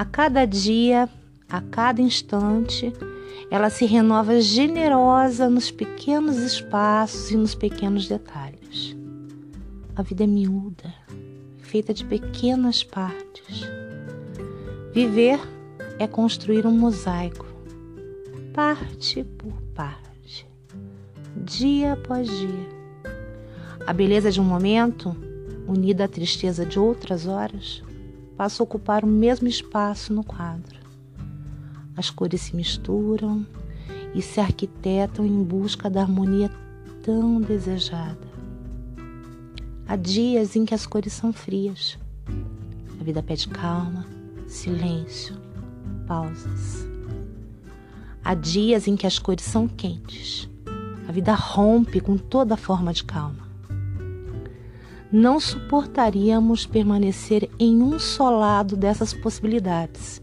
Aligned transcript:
A 0.00 0.04
cada 0.06 0.46
dia, 0.46 1.10
a 1.46 1.60
cada 1.60 2.00
instante, 2.00 2.90
ela 3.50 3.68
se 3.68 3.84
renova 3.84 4.40
generosa 4.40 5.50
nos 5.50 5.70
pequenos 5.70 6.38
espaços 6.38 7.30
e 7.30 7.36
nos 7.36 7.54
pequenos 7.54 8.08
detalhes. 8.08 8.96
A 9.94 10.00
vida 10.00 10.24
é 10.24 10.26
miúda, 10.26 10.94
feita 11.58 11.92
de 11.92 12.02
pequenas 12.06 12.82
partes. 12.82 13.68
Viver 14.94 15.38
é 15.98 16.06
construir 16.06 16.66
um 16.66 16.72
mosaico, 16.72 17.44
parte 18.54 19.22
por 19.22 19.52
parte, 19.74 20.48
dia 21.44 21.92
após 21.92 22.26
dia. 22.26 22.68
A 23.86 23.92
beleza 23.92 24.30
de 24.30 24.40
um 24.40 24.44
momento, 24.44 25.14
unida 25.68 26.06
à 26.06 26.08
tristeza 26.08 26.64
de 26.64 26.78
outras 26.78 27.26
horas, 27.26 27.82
passa 28.40 28.62
a 28.62 28.64
ocupar 28.64 29.04
o 29.04 29.06
mesmo 29.06 29.46
espaço 29.48 30.14
no 30.14 30.24
quadro. 30.24 30.80
As 31.94 32.08
cores 32.08 32.40
se 32.40 32.56
misturam 32.56 33.46
e 34.14 34.22
se 34.22 34.40
arquitetam 34.40 35.26
em 35.26 35.44
busca 35.44 35.90
da 35.90 36.00
harmonia 36.00 36.50
tão 37.02 37.38
desejada. 37.38 38.26
Há 39.86 39.94
dias 39.94 40.56
em 40.56 40.64
que 40.64 40.74
as 40.74 40.86
cores 40.86 41.12
são 41.12 41.34
frias. 41.34 41.98
A 42.98 43.04
vida 43.04 43.22
pede 43.22 43.46
calma, 43.46 44.06
silêncio, 44.48 45.36
pausas. 46.06 46.88
Há 48.24 48.32
dias 48.32 48.88
em 48.88 48.96
que 48.96 49.06
as 49.06 49.18
cores 49.18 49.44
são 49.44 49.68
quentes. 49.68 50.48
A 51.06 51.12
vida 51.12 51.34
rompe 51.34 52.00
com 52.00 52.16
toda 52.16 52.56
forma 52.56 52.90
de 52.94 53.04
calma. 53.04 53.49
Não 55.12 55.40
suportaríamos 55.40 56.66
permanecer 56.66 57.50
em 57.58 57.82
um 57.82 57.98
só 57.98 58.30
lado 58.30 58.76
dessas 58.76 59.12
possibilidades 59.12 60.22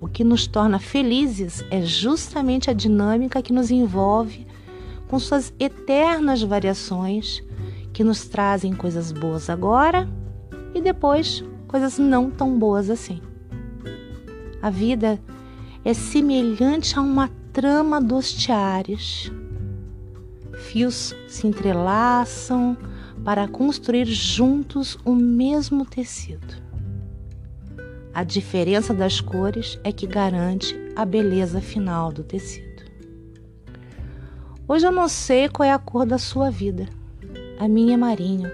o 0.00 0.08
que 0.08 0.22
nos 0.22 0.46
torna 0.46 0.78
felizes 0.78 1.64
é 1.70 1.82
justamente 1.82 2.70
a 2.70 2.72
dinâmica 2.72 3.42
que 3.42 3.52
nos 3.52 3.70
envolve 3.70 4.46
com 5.08 5.18
suas 5.18 5.52
eternas 5.58 6.42
variações 6.42 7.42
que 7.92 8.04
nos 8.04 8.26
trazem 8.26 8.74
coisas 8.74 9.10
boas 9.10 9.48
agora 9.48 10.08
e 10.74 10.80
depois 10.80 11.42
coisas 11.66 11.98
não 11.98 12.30
tão 12.30 12.58
boas 12.58 12.90
assim. 12.90 13.20
A 14.60 14.68
vida 14.68 15.18
é 15.84 15.94
semelhante 15.94 16.98
a 16.98 17.02
uma 17.02 17.28
trama 17.52 18.00
dos 18.00 18.32
tiares. 18.32 19.30
Fios 20.54 21.14
se 21.26 21.46
entrelaçam 21.46 22.76
para 23.24 23.48
construir 23.48 24.06
juntos 24.06 24.98
o 25.04 25.14
mesmo 25.14 25.84
tecido. 25.84 26.66
A 28.14 28.24
diferença 28.24 28.94
das 28.94 29.20
cores 29.20 29.78
é 29.84 29.92
que 29.92 30.06
garante 30.06 30.74
a 30.96 31.04
beleza 31.04 31.60
final 31.60 32.10
do 32.10 32.24
tecido. 32.24 32.84
Hoje 34.68 34.86
eu 34.86 34.90
não 34.90 35.08
sei 35.08 35.48
qual 35.48 35.68
é 35.68 35.72
a 35.72 35.78
cor 35.78 36.06
da 36.06 36.18
sua 36.18 36.50
vida. 36.50 36.88
A 37.58 37.68
minha 37.68 37.94
é 37.94 37.96
marinho. 37.96 38.50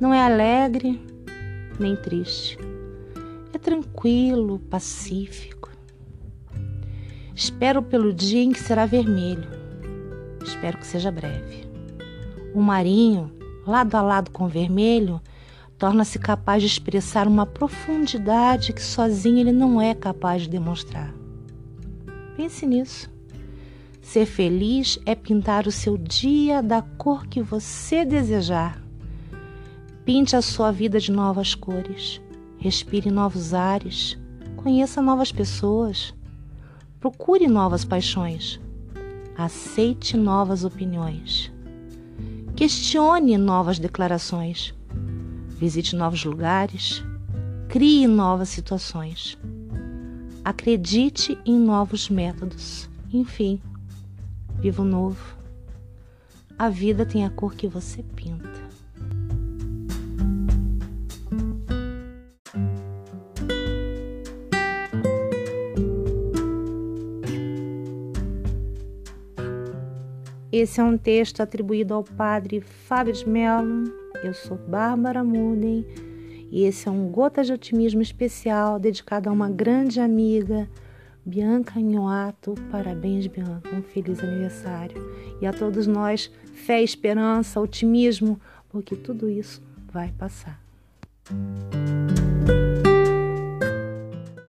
Não 0.00 0.12
é 0.12 0.20
alegre 0.20 1.00
nem 1.78 1.96
triste. 1.96 2.58
É 3.52 3.58
tranquilo, 3.58 4.58
pacífico. 4.58 5.70
Espero 7.34 7.82
pelo 7.82 8.12
dia 8.12 8.42
em 8.42 8.52
que 8.52 8.60
será 8.60 8.86
vermelho. 8.86 9.48
Espero 10.44 10.78
que 10.78 10.86
seja 10.86 11.10
breve. 11.10 11.64
O 12.54 12.60
marinho, 12.60 13.32
lado 13.66 13.94
a 13.94 14.02
lado 14.02 14.30
com 14.30 14.44
o 14.44 14.48
vermelho, 14.48 15.20
torna-se 15.78 16.18
capaz 16.18 16.62
de 16.62 16.68
expressar 16.68 17.26
uma 17.26 17.46
profundidade 17.46 18.72
que 18.72 18.82
sozinho 18.82 19.38
ele 19.38 19.52
não 19.52 19.80
é 19.80 19.94
capaz 19.94 20.42
de 20.42 20.48
demonstrar. 20.48 21.12
Pense 22.36 22.66
nisso. 22.66 23.10
Ser 24.02 24.26
feliz 24.26 24.98
é 25.06 25.14
pintar 25.14 25.66
o 25.66 25.72
seu 25.72 25.96
dia 25.96 26.62
da 26.62 26.82
cor 26.82 27.26
que 27.26 27.42
você 27.42 28.04
desejar. 28.04 28.82
Pinte 30.04 30.36
a 30.36 30.42
sua 30.42 30.70
vida 30.70 31.00
de 31.00 31.10
novas 31.10 31.54
cores. 31.54 32.20
Respire 32.58 33.10
novos 33.10 33.54
ares. 33.54 34.18
Conheça 34.56 35.00
novas 35.00 35.32
pessoas. 35.32 36.14
Procure 37.00 37.46
novas 37.46 37.84
paixões. 37.84 38.60
Aceite 39.36 40.16
novas 40.16 40.64
opiniões. 40.64 41.53
Questione 42.56 43.36
novas 43.36 43.80
declarações 43.80 44.72
visite 45.58 45.96
novos 45.96 46.24
lugares, 46.24 47.02
crie 47.68 48.06
novas 48.06 48.48
situações, 48.48 49.36
acredite 50.44 51.36
em 51.44 51.58
novos 51.58 52.08
métodos, 52.08 52.88
enfim, 53.12 53.60
viva 54.60 54.82
o 54.82 54.84
novo. 54.84 55.36
A 56.56 56.68
vida 56.68 57.04
tem 57.04 57.24
a 57.24 57.30
cor 57.30 57.56
que 57.56 57.66
você 57.66 58.04
pinta. 58.04 58.63
Esse 70.56 70.80
é 70.80 70.84
um 70.84 70.96
texto 70.96 71.40
atribuído 71.40 71.94
ao 71.94 72.04
padre 72.04 72.60
Fábio 72.60 73.12
de 73.12 73.28
Mello, 73.28 73.92
eu 74.22 74.32
sou 74.32 74.56
Bárbara 74.56 75.24
Muden 75.24 75.84
e 76.48 76.62
esse 76.62 76.86
é 76.86 76.92
um 76.92 77.08
Gota 77.08 77.42
de 77.42 77.52
Otimismo 77.52 78.00
especial 78.00 78.78
dedicado 78.78 79.28
a 79.28 79.32
uma 79.32 79.50
grande 79.50 79.98
amiga, 79.98 80.70
Bianca 81.26 81.80
Nhoato. 81.80 82.54
Parabéns, 82.70 83.26
Bianca, 83.26 83.74
um 83.74 83.82
feliz 83.82 84.22
aniversário. 84.22 84.96
E 85.42 85.46
a 85.46 85.52
todos 85.52 85.88
nós, 85.88 86.30
fé, 86.52 86.80
esperança, 86.80 87.60
otimismo, 87.60 88.40
porque 88.68 88.94
tudo 88.94 89.28
isso 89.28 89.60
vai 89.92 90.12
passar. 90.16 90.62